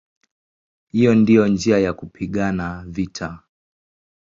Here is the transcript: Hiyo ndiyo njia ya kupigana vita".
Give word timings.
Hiyo 0.87 1.15
ndiyo 1.15 1.47
njia 1.47 1.79
ya 1.79 1.93
kupigana 1.93 2.83
vita". 2.87 3.39